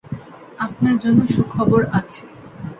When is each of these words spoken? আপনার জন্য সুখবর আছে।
আপনার 0.59 0.95
জন্য 1.03 1.19
সুখবর 1.27 1.81
আছে। 1.99 2.23